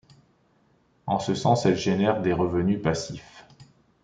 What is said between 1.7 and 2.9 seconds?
génère des revenus